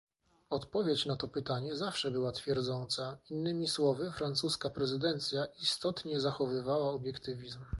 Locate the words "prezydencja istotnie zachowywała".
4.69-6.91